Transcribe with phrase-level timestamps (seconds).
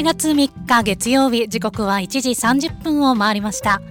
[0.00, 3.82] 1月3日月曜日時刻は1時30分を回りました。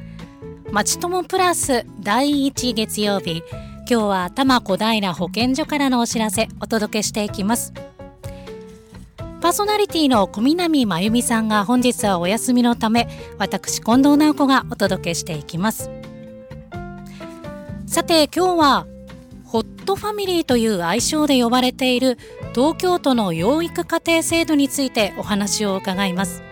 [0.71, 3.43] まちともプラス第1月曜日
[3.81, 7.73] 今日は多摩小平保健所からのお知らせお届けしていきます。
[9.39, 13.07] パーソナリティの小南真由美さんが本日はお休みのため
[13.37, 15.91] 私近藤直子がお届けしていきます。
[17.85, 18.87] さて今日は
[19.45, 22.17] ホットファミリーという愛称で呼ばれている
[22.53, 26.43] 東京都の養育家庭制度についてお話を伺います。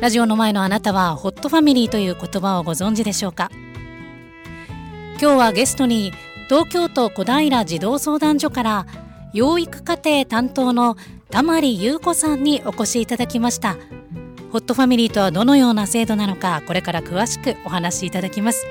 [0.00, 3.50] ラジオの前のあなたはホットファミリーという言葉をご存知でしょうか？
[5.20, 6.12] 今日はゲストに
[6.48, 8.86] 東京都小平児童相談所から
[9.34, 10.96] 養育家庭担当の
[11.30, 13.76] 玉利優子さんにお越しいただきました。
[14.52, 18.64] ホットファミリーとはどのような制度なのかこれから詳しくお話しいただきます。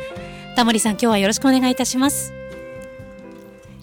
[0.55, 2.33] 玉利さん今日はよろしくお願いいたします。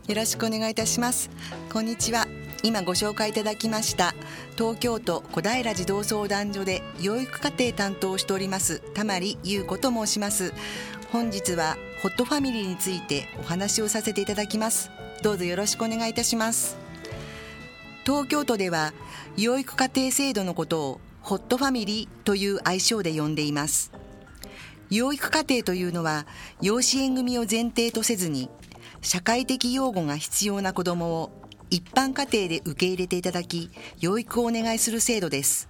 [0.06, 1.30] よろしくお願いいたします。
[1.72, 2.26] こんにちは。
[2.62, 4.14] 今ご紹介いただきました
[4.56, 10.52] 東京都小平児童相談所で養育家庭担当しております玉利優子と申します。
[11.10, 14.90] 本日はホットファミリーについてお話をさせていただきます。
[15.22, 16.76] どうぞよろしくお願いいたします。
[18.04, 18.92] 東京都では
[19.38, 23.90] 養育家庭制度のことをホットファミリーという愛称で呼んでいます。
[24.90, 26.26] 養育家庭というのは
[26.60, 28.50] 養子縁組を前提とせずに
[29.04, 31.30] 社会的養護が必要な子どもを
[31.68, 35.68] 一般家庭で受け入れていただき、養育をお願いする制度です。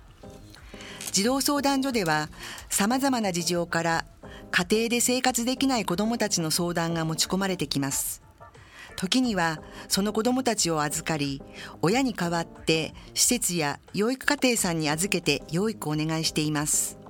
[1.10, 2.28] 児童相談所では、
[2.68, 4.05] 様々な事情から
[4.52, 8.22] 家庭で生活できない子どもたちの相談が持ち込まれてきます。
[8.94, 11.42] 時にはその子どもたちを預かり、
[11.82, 17.03] 親に代わって施設や養育家庭さんに預けて養育をお願いしています。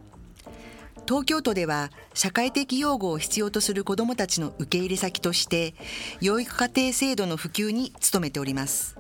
[1.07, 5.75] 東京都では社会的養護を必要とする子どもたちの受け入れ先として
[6.21, 8.97] 養育家庭制度の普及に努めております。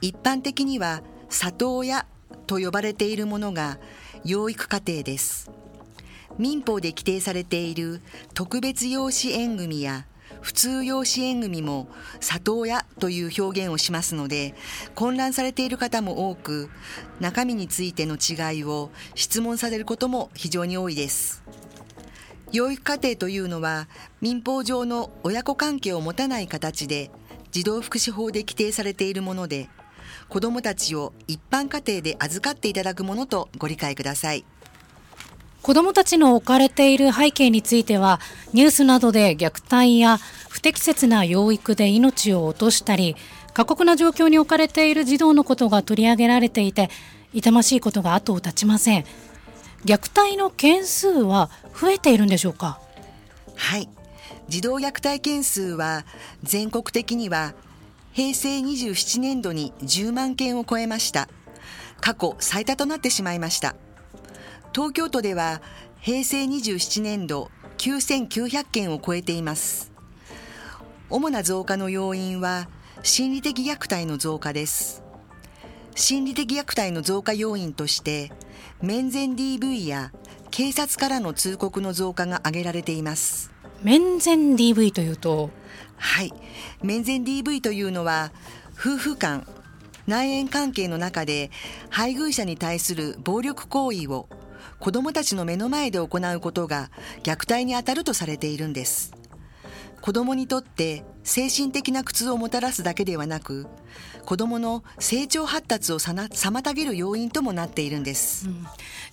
[0.00, 2.06] 一般的には里親
[2.46, 3.78] と呼ばれているものが
[4.24, 5.50] 養育家庭です。
[6.38, 8.00] 民法で規定されている
[8.32, 10.06] 特別養子縁組や
[10.40, 11.88] 普通養子縁組も
[12.20, 14.54] 里親という表現をしますので
[14.94, 16.70] 混乱されている方も多く
[17.20, 21.42] 中身についての違いを質問されることも非常に多いです
[22.52, 23.88] 養育家庭というのは
[24.20, 27.10] 民法上の親子関係を持たない形で
[27.50, 29.68] 児童福祉法で規定されているもので
[30.28, 34.44] 子どもたちを一般家庭で預かっていただくものとご理解ください。
[35.68, 38.20] 子どもたちの置かれている背景については
[38.54, 40.16] ニュースなどで虐待や
[40.48, 43.16] 不適切な養育で命を落としたり
[43.52, 46.88] 過酷な状況に置かれている児童のことが取り上げられていて
[47.34, 49.04] 痛ましいことが後を絶ちません。
[49.84, 52.80] 虐待の件数は増えているんでしょうか？
[53.54, 53.90] はい。
[54.48, 56.06] 児童虐待件数は
[56.42, 57.52] 全国的には
[58.14, 61.28] 平成27年度に10万件を超えました。
[62.00, 63.76] 過去最多となってしまいました。
[64.74, 65.60] 東京都では
[66.00, 69.92] 平成27年度9900件を超えています。
[71.10, 72.68] 主な増加の要因は
[73.02, 75.02] 心理的虐待の増加です。
[75.94, 78.30] 心理的虐待の増加要因として
[78.80, 80.12] 面前 DV や
[80.50, 83.50] 警察からの通告の増加が挙げられています。
[83.82, 85.50] 面前 DV というと？
[85.96, 86.32] はい。
[86.82, 88.32] 面前 DV というのは
[88.72, 89.46] 夫婦間、
[90.06, 91.50] 内縁関係の中で
[91.90, 94.28] 配偶者に対する暴力行為を
[94.78, 96.90] 子供たちの目の前で行うことが
[97.22, 99.12] 虐待にあたるとされているんです。
[100.00, 103.66] 子供にとって精神的な苦痛をもたらすだけではなく、
[104.28, 108.66] 子供の成長発達を妨げる要因ともなっているんです、うん、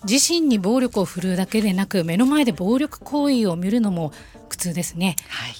[0.05, 4.11] 自身に暴力を振るうだけでなく目の前で暴力行為を見るのも
[4.49, 5.53] 苦痛ですね、はい、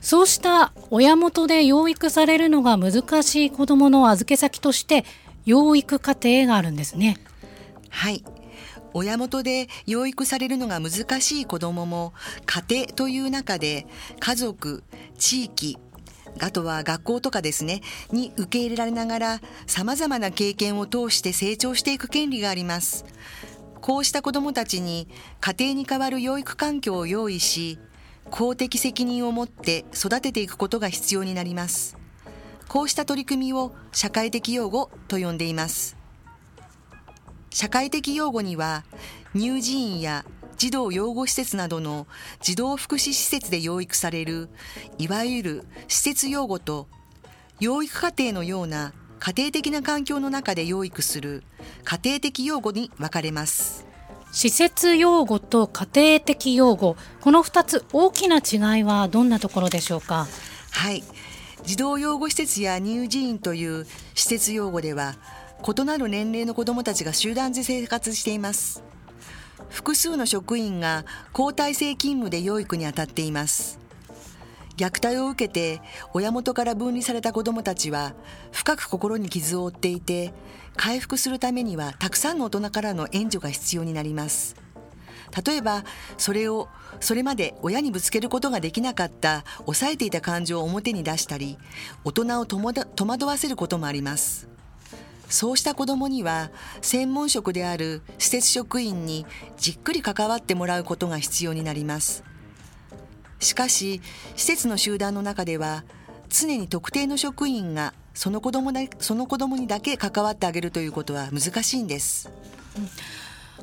[0.00, 5.04] そうした親元で養育されるのが難しい子どもの預け先として
[5.44, 7.16] 養育家庭があるんですね。
[7.90, 8.24] はい
[8.94, 12.12] 親元で養育されるのが難しい子どもも
[12.46, 13.86] 家庭という中で
[14.18, 14.82] 家族
[15.18, 15.78] 地域
[16.40, 17.80] あとは学校とかですね
[18.12, 23.04] に受け入れられながら様々な経験を通して成長していく権利があります。
[23.80, 25.08] こうした子どもたちに
[25.40, 27.78] 家庭に代わる養育環境を用意し
[28.30, 31.96] 公的責任を持って育てていくことが必要になります。
[32.68, 35.99] こうした取り組みを社会的養護と呼んでいます。
[37.50, 38.84] 社会的養護には
[39.34, 40.24] 乳児院や
[40.56, 42.06] 児童養護施設などの
[42.40, 44.48] 児童福祉施設で養育される
[44.98, 46.86] いわゆる施設養護と
[47.60, 51.42] 養育家庭のような家庭的な環境の中で養育する
[51.84, 53.86] 家庭的養護に分かれます。
[54.32, 60.26] 施設養護と家庭的養護この2つ大きな違いはどんなところでしょうか？
[60.70, 61.02] はい。
[61.64, 65.16] 児童養護施設や乳児院という施設養護では
[65.66, 68.82] 異なる年齢の子どもたちが集団で生活しています。
[69.68, 71.04] 複数の職員が
[71.36, 73.78] 交代制勤務で養育に当たっています。
[74.76, 75.82] 虐待を受けて
[76.14, 78.14] 親元から分離された子どもたちは
[78.50, 80.32] 深く心に傷を負っていて
[80.74, 84.56] 回復するためにはたくさんの大人からの援助が必要になります。
[85.46, 85.84] 例えば
[86.16, 86.68] それを
[86.98, 91.58] それまで親にぶつけることができなかった抑えていた感情を表に出したり
[92.04, 92.58] 大人を戸
[93.06, 94.48] 惑わせることもあります。
[95.30, 96.50] そうした子どもには
[96.82, 99.24] 専門職である施設職員に
[99.56, 102.24] じっくり関わってもらうことが必要になります
[103.38, 104.02] しかし
[104.36, 105.84] 施設の集団の中では
[106.28, 112.30] 常に特定の職員がその子どもその子供にだけ関わってあげるということは難しいんです。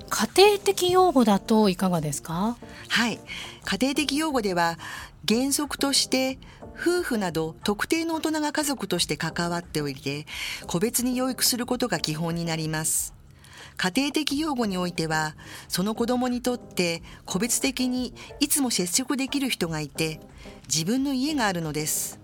[0.10, 2.58] 家庭的養護だといかがですか？
[2.90, 3.20] はい。
[3.66, 4.78] 家庭的養護では
[5.28, 6.40] 原則として
[6.80, 10.26] 夫婦など特定の大人が家族として関わっておいて
[10.68, 13.14] 個別に養育することが基本になります。
[13.76, 15.36] 家庭的養護においては
[15.68, 20.20] その子供にとって個別的にいつも接触できる人がいて
[20.68, 22.20] 自分の家があるのです。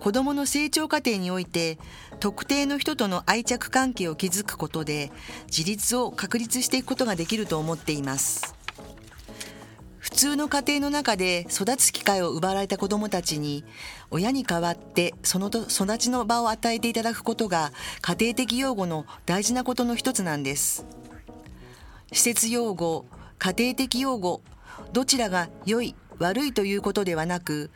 [0.00, 1.78] 子供の成長過程において
[2.20, 5.10] 特定の人との愛着関係を築くことで
[5.46, 8.54] 自立を確立していくことができると思っています。
[9.98, 13.64] 普通の家庭の中で育つ機会を奪われた子どもたちに
[14.10, 17.72] 親に代わってその育ちの場を与えていただくことが
[18.02, 20.84] 家庭的養護の大事なことの一つなんです。
[22.12, 23.06] 施設養護
[23.38, 24.42] 家庭的養護
[24.92, 27.70] どちらが良い悪いということではなく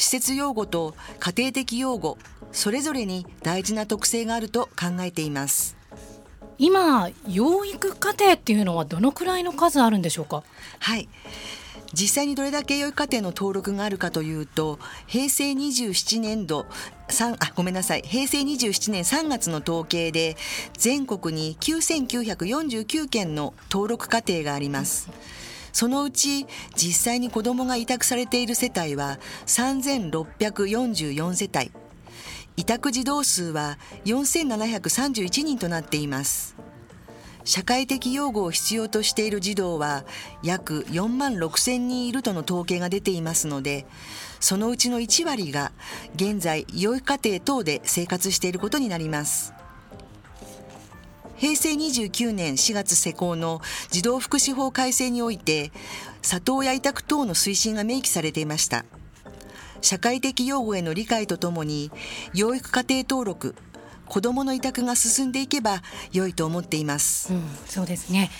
[0.00, 2.16] 施設養護と家庭的養護
[2.52, 5.76] それぞれに大事な特性があると考えています。
[6.56, 10.42] 今養育家庭っていうのはどのくらいの数あるんでしょうか？
[10.78, 11.06] はい。
[11.92, 16.64] 実際にどれだけ養育家庭の登録があるかというと平成27年度
[17.08, 18.02] 3あごめんなさい。
[18.02, 20.38] 平成27年3月の統計で
[20.78, 25.10] 全国に9949件の登録家庭があります。
[25.72, 26.46] そのうち
[26.76, 31.72] 実際に子どもが委託されている世帯は3644世帯。
[32.56, 36.56] 委託児童数は4731人となっています。
[37.44, 40.04] 社会的養護を必要としている児童は
[40.42, 43.86] 約4万6千人いるとの統計が出ていますので
[44.40, 45.72] そのうちの1割が
[46.14, 49.54] 現在養育家庭等で生活していることになります。
[51.40, 55.72] 平成29年4月施行の児童福祉法改正において
[56.20, 58.84] 里親委託等の推進が明記されていました。
[59.80, 61.90] 社会的養護への理解とともに
[62.34, 63.54] 養育家庭登録
[64.06, 65.80] 子どもの委託が進んでいけば
[66.12, 68.30] 良いと思っています、うん、そうですね。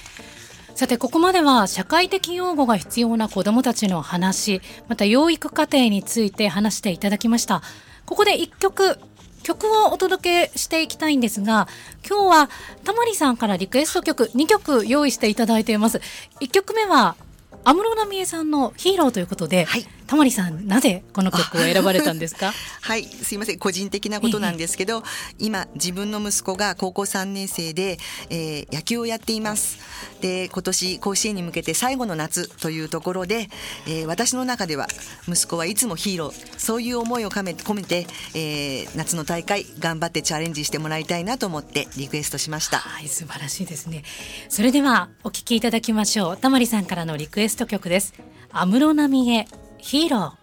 [0.75, 7.63] さてここまでは社会的養護が必要な子どもたちの話また養育過程について話していただきました。
[8.05, 8.99] ここで一曲
[9.43, 11.69] 曲をお届けしていきたいんですが
[12.09, 12.51] 今日は
[12.85, 16.01] たまりさんからリクエスト曲2曲用意していただいています。
[16.41, 17.17] 1曲目は
[17.65, 22.53] 安室奈美恵さんのヒーローということで、はい、タモリさんなぜこの曲を選ばれたんですか？
[22.81, 23.05] はい。
[23.05, 23.61] すいません。
[23.61, 25.05] 個人的なことなんですけど、
[25.39, 27.97] 今自分の息子が高校3年生で、
[28.29, 29.79] えー、野球をやっています。
[30.21, 33.49] で今年甲子園に向けて最後の夏というところで、
[33.87, 34.89] えー、私の中では
[35.29, 36.59] 息子はいつもヒーロー。
[36.59, 42.79] そういう思いを込め込めて、えー、夏の大会頑張ってチャレンジしてもらいたいなと思ってリクエストしました。
[42.79, 44.03] はい素晴らしいですね。
[44.49, 46.37] それではお聞きいただきましょう。
[46.37, 48.13] タモリさんからのリクエスト曲です。
[48.51, 49.47] 安室奈美恵
[49.83, 50.41] ヒーロー。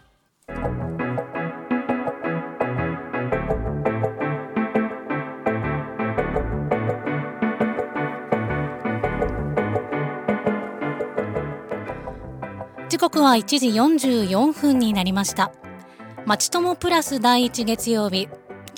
[12.89, 15.51] 時刻は1時44分になりました。
[16.25, 18.27] まちともプラス第一月曜日。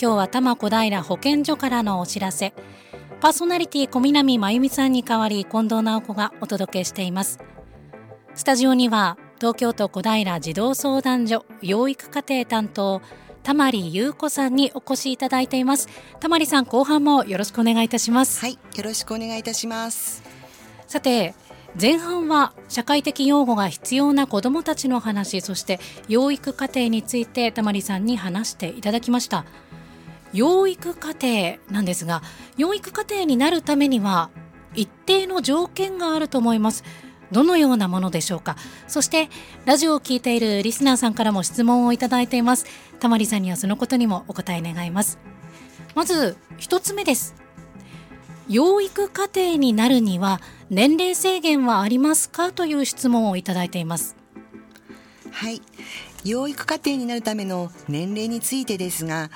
[0.01, 2.53] 今日は多摩小平保健所からのお知らせ。
[3.21, 7.39] パーソナリティ小南真由美さんに代わり近藤直子がお届けしています。
[8.35, 13.01] スタジオには東京都小平児童相談所養育家庭担当
[13.41, 15.87] 玉利優子さんにお越しいただいています。
[16.19, 18.41] 玉利さん後半もよろしくお願いいたします。
[18.41, 20.21] はいよろしくお願いいたします。
[20.87, 21.33] さて
[21.79, 25.79] 前半は社会的養護が必要な子どもたちの話そして
[26.09, 29.45] 養育家庭について玉利さんに話していただきました。
[30.33, 32.21] 養育家庭なんですが
[32.57, 34.29] 養育家庭になるためには
[34.75, 36.83] 一定の条件があると思います
[37.31, 38.55] どのようなものでしょうか？
[38.87, 39.29] そして
[39.65, 42.65] ラジオを聞いているリスナーさんからも質問をいただいています。
[42.99, 45.19] たまりさんにはそのことにもお答え願います。
[45.95, 47.35] まず一つ目です。
[48.47, 52.51] 養育家庭になるには年齢制限はありますか？
[52.51, 54.15] という質問をいただいています。
[55.31, 55.61] はい。
[56.25, 59.29] 養育家庭になるための年齢についてですが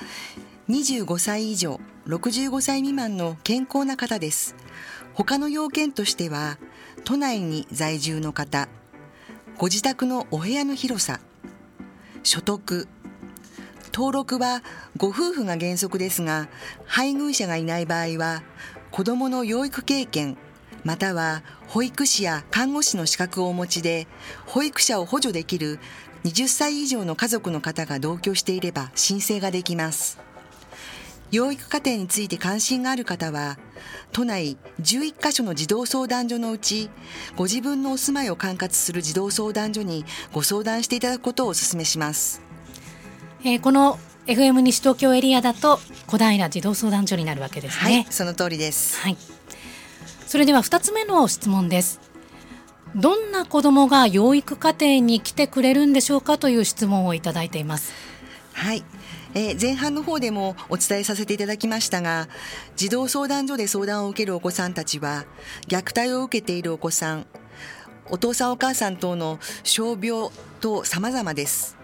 [0.68, 4.54] 25歳以上65歳未満の健康な方です。
[5.14, 6.58] 他の要件としては
[7.04, 8.68] 都内に在住の方
[9.58, 11.20] ご自宅のお部屋の広さ
[12.22, 12.88] 所得
[13.92, 14.62] 登録は
[14.96, 16.48] ご夫婦が原則ですが
[16.86, 18.42] 配偶者がいない場合は
[18.90, 20.38] 子どもの養育経験
[20.82, 24.06] または保育士や看護師の資格をお持ちで
[24.46, 25.78] 保育者を補助できる
[26.24, 30.23] 20歳以上の家族の方が同居していれば申請ができます。
[31.30, 33.58] 養育家庭について関心がある方は
[34.12, 36.90] 都内11カ所の児童相談所のうち
[37.36, 42.42] ご自分のお住まいを管轄する児童相談所にご相談していただくことをお勧めします、
[43.40, 47.94] えー、この FM 西東京エリアだと小平児童相談所になるわけですね。
[47.94, 49.18] はいその通りです、はい、
[50.26, 52.00] それでは2つ目の質問です。
[52.96, 57.92] どんな子どもが養育家庭に来てくれるんでしょうかという質問をいただいています
[58.54, 58.84] はい。
[59.34, 62.28] えー、前半の方でもお伝えさせていただきましたが
[62.76, 65.24] 児童相談所で相談を受けるお子さんたちは
[65.66, 67.26] 虐待を受けているお子さん
[68.10, 70.30] お父さんお母さん等の傷病
[70.60, 71.76] と様々です。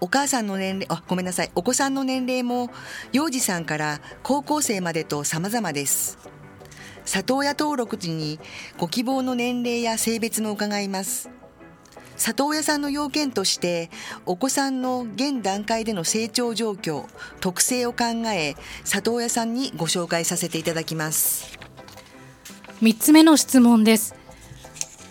[0.00, 1.50] お母さんの年齢あごめんなさい。
[1.54, 2.70] お子さんの年齢も
[3.12, 6.18] 幼児さんから高校生までと様々です。
[7.04, 8.40] 里親登録時に
[8.78, 11.30] ご希望の年齢や性別も伺います。
[12.22, 13.90] 里親さんの要件として
[14.26, 17.04] お子さんの現段階での成長状況
[17.40, 21.58] 特性を考え里親さんにご紹介させていただきます。
[22.80, 24.14] 3つ目の質問です。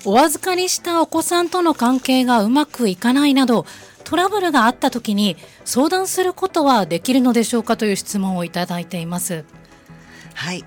[0.06, 3.66] お預かりしたお子さんとの関係がうまくいかないなど
[4.06, 9.44] トラブルがあった時に相談することはできるのでしょうかという質問をいただいています。
[10.34, 10.64] はい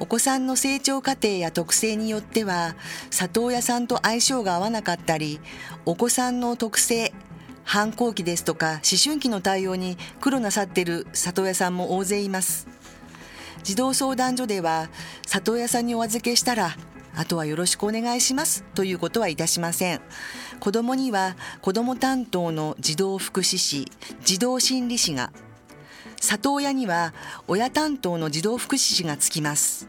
[0.00, 2.76] お子さんの成長過程や特性によっては
[3.10, 5.40] 里親さんと相性が合わなかったり
[5.84, 7.12] お子さんの特性
[7.64, 12.66] 反抗期ですとか思春期の対応に苦労なさっている里親さんも大勢います。
[13.64, 14.88] 児童相談所では
[15.26, 16.76] 里親さんにお預けしたら
[17.14, 20.00] あとはよろしくお願いしますということはいたしません。
[20.60, 23.90] 子どもには子ども担当の児童福祉士
[24.24, 25.32] 児童心理士が
[26.28, 27.14] 里親には
[27.46, 29.88] 親担当の児童福祉士がつきます。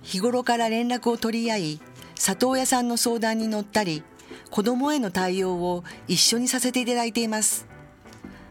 [0.00, 1.80] 日頃から連絡を取り合い
[2.14, 4.04] 里親さんの相談に乗ったり
[4.50, 7.66] 子どもへの対応を一緒にさせていただいています。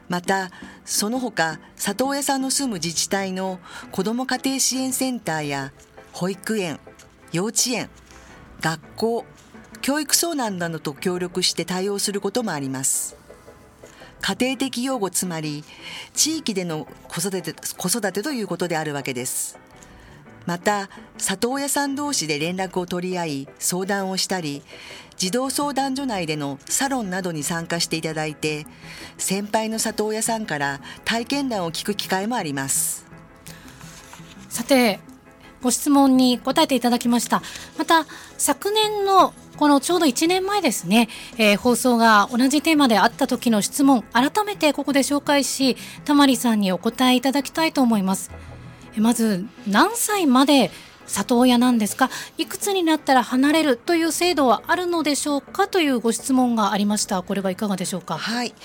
[0.10, 0.52] また
[0.84, 3.62] その他里親さんの住む自治体の
[3.94, 5.72] 子ども家庭支援センターや
[6.12, 6.82] 保育園
[7.32, 7.90] 幼稚園
[8.60, 9.26] 学校
[9.82, 13.21] 教育相談などと協力して対応することもあります。
[14.22, 15.64] 家庭的養護つまり
[16.14, 19.60] 地域での子育て子育てということであるわけです。
[20.46, 24.64] また里親さん同士で連絡を取り合い相談をしたり
[25.16, 28.66] 児童相談所内でのサロンなどに参加していただいて
[29.20, 33.06] 先輩の里親さんから体験談を聞く機会もあります。
[34.50, 35.00] さて
[35.62, 37.44] ご質問に答えていただきました。
[37.78, 48.32] また昨年のこのちょうど1年前ですね、えー、放送が同じテーマであった時の質問改めてここで紹介したまりさんにお答えいただきたいと思います。
[48.98, 50.72] まず何歳まで
[51.06, 52.10] 里親なんですか？
[52.40, 55.68] いくつになったら離れるという制度はあるのでしょうか？
[55.68, 57.22] というご質問がありました。
[57.22, 58.18] これはいかがでしょうか？
[58.18, 58.56] はい。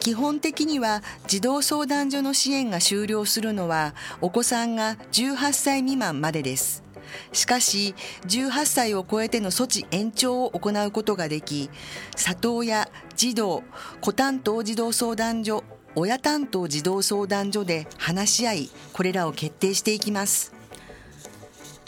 [0.00, 6.85] 基本的には児童相談所の支援が終了するのはお子さんが18歳未満までです。
[7.32, 7.94] しかし
[8.26, 11.70] 18歳を超えての措置延長を行うことができ
[12.14, 13.62] 里親児童
[14.00, 20.52] 子担当児童相談所親担当児童相談所で話し合いこれらを決定していきます。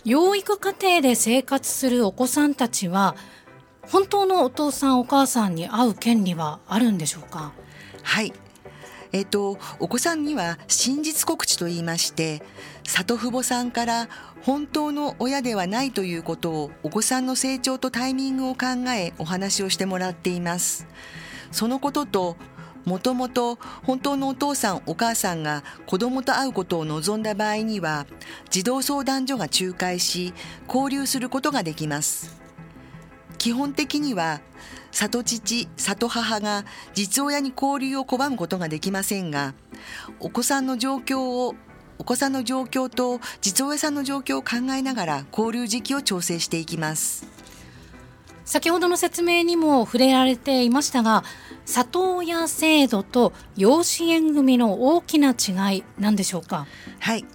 [0.05, 3.15] 養育家庭で生活するお子さんたちは
[3.83, 7.53] 本当のお父さんお母さんに会う権利はあるんでしょうか？
[8.03, 8.33] はい
[9.13, 12.43] えっと、お子さんには真実告知と言いまして
[12.85, 14.09] 里父母さんから
[14.43, 20.87] 本当の親ではないということをお子さんの成長とタイミングを考えお話をしてもらっています。
[21.51, 22.37] そのことと
[22.85, 28.07] もともと本当のお父さんお母さんが子供と会うことを望んだ場合には
[28.49, 30.33] 児童相談所が仲介し
[30.67, 32.41] 交流することができます。
[33.37, 34.41] 基本的には
[34.91, 36.65] 里父里母が
[36.95, 39.55] 実親に交流を拒むことができませんが
[40.19, 41.55] お子さんの状況を
[41.99, 47.27] お子さんの状況と実親さんの状況を考えながら交流時期を調整していきます。
[48.45, 51.23] 先ほどの説明にも触れられていましたが
[51.67, 56.67] 里親制度と養子縁組の大きな違いなんでしょうか？
[56.99, 57.27] はい。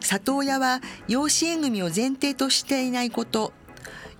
[0.00, 3.52] 里親は養子縁組を前提としていないこと。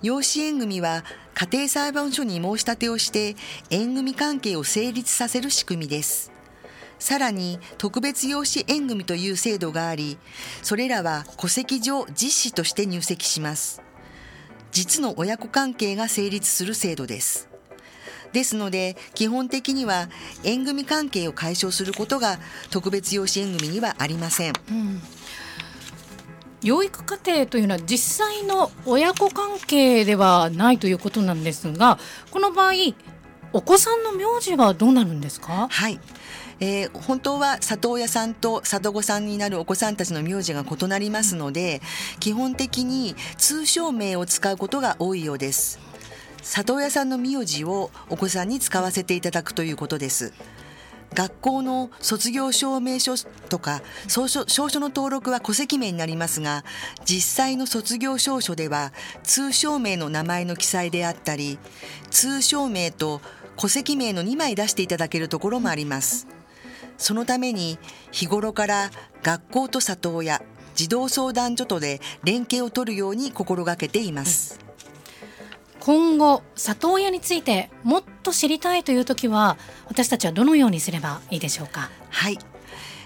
[0.01, 1.03] 養子縁組は
[1.39, 3.35] 家庭裁判所に申し立てをして
[3.69, 6.31] 縁組関係を成立させる仕組みです
[6.97, 10.17] さらに特別養子縁組という制度があり、
[10.63, 13.83] それらは戸籍上実子として入籍します。
[14.71, 17.47] 実の親子関係が成立する制度です。
[18.33, 20.09] ですので基本的には
[20.43, 22.39] 縁組関係を解消することが
[22.71, 25.01] 特別養子縁組にはありません、うん、
[26.63, 31.99] 養育家庭というのは実際の親子関係ではないということなんですが
[32.31, 32.73] この場合
[33.53, 35.67] お子さんの名字はどうなるんですか？
[35.69, 35.99] はい。
[36.59, 41.81] えー、本当は里親さんと里子さんになるお子さんたちの名字が異なりますので
[42.19, 45.79] 基本的に通称名を使うことが多いようです。
[46.41, 50.33] 里親さんの名字をお子さんに使わせていただくということです。
[51.13, 53.15] 学校の卒業証明書
[53.49, 54.45] とか証書
[54.79, 56.63] の登録は戸籍名になりますが
[57.05, 58.91] 実際の卒業証書では
[59.23, 61.57] 通称名の名前の記載であったり
[62.11, 63.21] 通称名と
[63.55, 66.27] 戸籍名の2枚出していただけるところもあります。
[66.97, 67.77] そのために
[68.11, 68.91] 日頃から
[69.23, 70.41] 学校と里親
[70.75, 74.59] 児童相談所とで連携を取るように心がけています、
[75.87, 81.89] 今後里親についてもっと知りたいという時は私たちはどのようにすればいいでしょうか？
[82.09, 82.37] はい。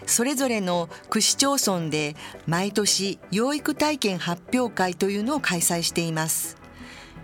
[0.08, 2.16] それぞれの区市町村で
[2.48, 6.58] 毎年養育体験発表会というのを開催しています。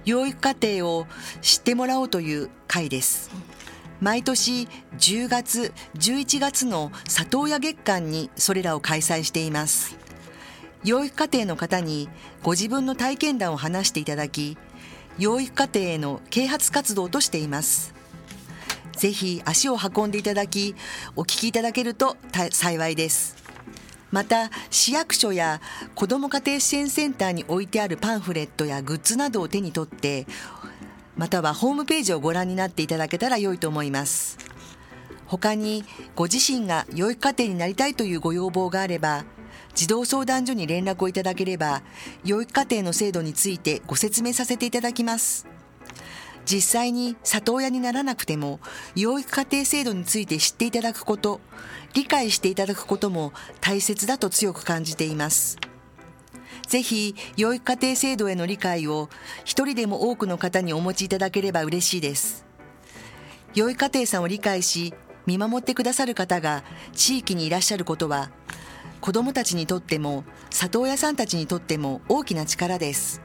[0.06, 1.08] 養育課程を
[1.42, 3.32] 知ってもらおうという会です。
[4.00, 4.68] 毎年
[5.00, 9.98] 10月11月の里親月間にそれらを開催しています。
[10.84, 12.10] 養育課程の方に
[12.44, 14.56] ご自分の体験談を話していただき
[15.20, 17.94] 養育課程への啓発活動としています。
[18.94, 20.76] ぜひ足を運んでいただき
[21.16, 22.18] お聞きいただけると
[22.52, 23.36] 幸いです。
[24.12, 25.62] また市役所や
[25.94, 30.26] 子ども家庭支援センターに置いてあるパンフレットやグッズなどを手に取って
[31.18, 34.38] またはホームページをご覧になっていただけたら良いと思います。
[35.26, 35.84] 他に
[36.15, 39.26] ご自身が養育家庭になりたいというご要望があれば
[39.78, 41.84] 児童相談所に連絡をいただければ、
[42.26, 45.46] 養育家庭の制度についてご説明させていただきます。
[46.46, 48.60] 実際に里親にならなくても、
[48.96, 51.42] 養育家庭制度について知っていただくこと、
[51.94, 55.60] 理解していただくことも大切だと強く感じています。
[56.68, 59.10] ぜひ、養育家庭制度への理解を
[59.46, 62.48] 一人でも多くの方にお持ちいただければ嬉しいです。
[63.54, 64.96] 養育家庭さんを理解し、
[65.28, 66.63] 見守ってくださる方が
[66.94, 68.32] 地域にいらっしゃることは
[69.02, 73.22] 子どもたちにとっても里親さんたちにとっても大きな力です。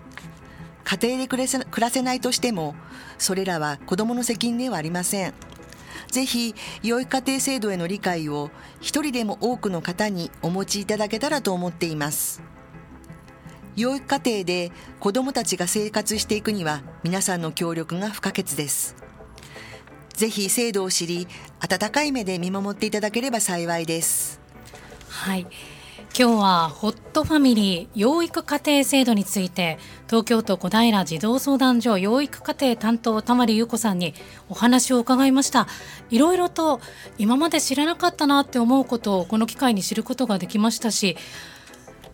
[0.85, 1.47] 家庭で暮
[1.79, 2.75] らせないとしても
[3.19, 5.35] それらは子どもの責任ではありません。
[6.09, 12.43] ぜひ養育家庭制度への理解を一人でも多くの方にお持ちいただけたらと思っています。
[13.75, 18.95] 養育家庭で子どもたちが生活していくには皆さんの協力が不可欠です。
[20.11, 21.27] ぜひ制度を知り
[21.61, 24.42] 温かい目で見守っていただければ幸いです。
[25.13, 25.47] はい。
[26.19, 34.15] 今日はホットファミリー養育家庭制度について東京都小平児童相談所養育家庭担当玉利優子さんに
[34.49, 35.69] お話を伺いました。
[36.11, 36.81] いろいろと
[37.19, 41.17] 今まで知らなかったなって思うことをこの機会に知ることができましたし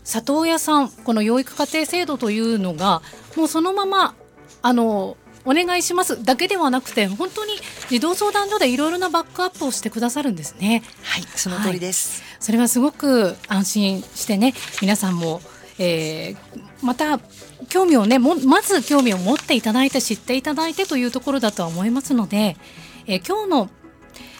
[0.05, 3.03] 里親さんこの養育家庭制度というのが
[3.37, 4.15] もうそのまま
[4.63, 6.23] あのお願いします。
[6.25, 7.53] だけではなくて本当に
[7.89, 10.83] 児童相談所でいろいろなバックアップをしてくださるんですね。
[11.03, 15.41] はいその通りです、はい、それはすごく安心してね皆さんも、
[15.79, 16.37] えー、
[16.83, 17.21] また
[17.69, 22.57] 興味をねもまず興味を持っていただいて知っていただいてというところだとは思いますので、
[23.07, 23.71] えー、今日の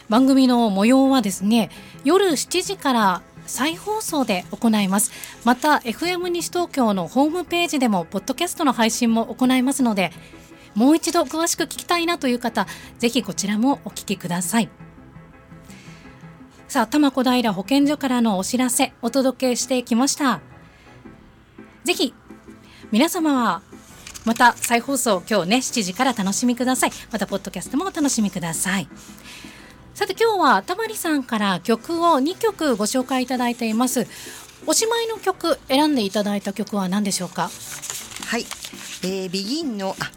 [0.09, 1.71] 番組の模様はですね
[2.05, 5.11] 夜7時から再放送で行います。
[5.45, 10.13] また FM 西東京のホームページでもポッドキャストの配信も行いますので
[10.75, 12.67] もう一度詳しく聞きたいなという方
[12.99, 14.69] ぜひこちらもお聞きください。
[16.69, 20.41] さあ多摩小平保健所からのお知らせお届けしてきました。
[21.85, 22.13] ぜひ
[22.93, 23.63] 皆様は
[24.25, 26.91] また再放送今日ね7時から楽しみください。
[27.11, 28.89] またポッドキャストもお楽しみください。
[29.95, 34.07] さて今日はたまりさんから曲を2曲ご紹介いただいています。
[34.67, 37.51] おしまいの曲選んでいただいた曲は何でしょうか？
[38.27, 38.45] はい、
[39.03, 40.11] えー、ビギンのあ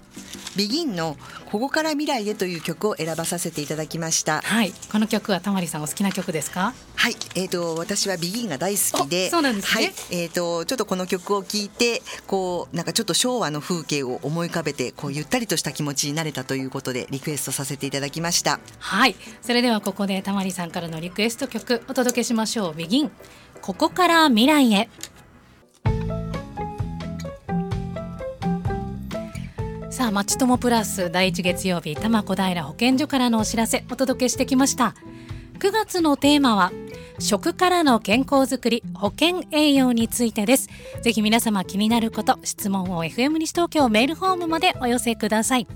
[0.55, 1.17] ビギンの
[1.51, 4.41] ここから未来へという曲を選ばさせていただきました。
[4.41, 6.73] はい、この曲はたまりさんお好きな曲ですか？
[6.95, 9.83] はい、えっ、ー、と私はビギンが大好きで、そうなんですね。
[9.85, 18.59] はい、えっ、ー、とちょっとこの曲を聴いて、こうなんかちょっと昭和の風景を思い浮かべて、こうゆったりとした気持ちになれたということでリクエストさせていただきました。
[18.79, 22.73] はい、それではここでたまりさんからのリクエスト曲お届けしましょう。
[22.75, 23.11] ビギン、
[23.61, 24.89] ここから未来へ。
[30.01, 34.95] さあ、まちともプラス第一月曜日、多摩小平保健所からのお知らせお届けしてきました。
[35.59, 36.71] 9月のテーマは
[37.19, 40.69] 食からの健康づくり保健栄養についてです。
[41.03, 45.67] ぜひ皆様気になること質問を FM 西東京メールフォームまでお寄せください。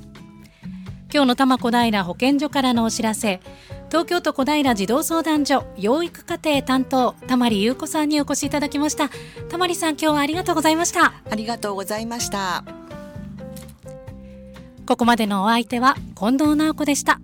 [1.13, 3.41] 今日の多摩小平保健所からのお知らせ。
[3.89, 9.11] 東京都小平児童相談所養育課程担当たまり優子さんにお越しいただきました。
[9.49, 11.13] たまりさん今日はありがとうございました。
[11.29, 12.84] ありがとうございました。
[14.85, 17.19] ここまでのお相手は近藤直子でした。